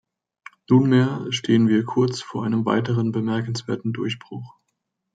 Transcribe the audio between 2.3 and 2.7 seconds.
einem